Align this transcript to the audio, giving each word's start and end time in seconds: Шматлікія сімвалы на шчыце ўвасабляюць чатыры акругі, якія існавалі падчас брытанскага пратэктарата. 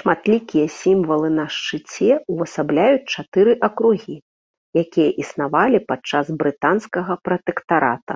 Шматлікія 0.00 0.66
сімвалы 0.80 1.28
на 1.38 1.46
шчыце 1.60 2.10
ўвасабляюць 2.36 3.10
чатыры 3.16 3.52
акругі, 3.72 4.16
якія 4.84 5.10
існавалі 5.26 5.78
падчас 5.90 6.26
брытанскага 6.44 7.12
пратэктарата. 7.28 8.14